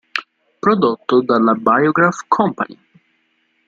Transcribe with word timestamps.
Prodotto 0.63 1.21
dalla 1.21 1.53
Biograph 1.53 2.21
Company.. 2.27 2.75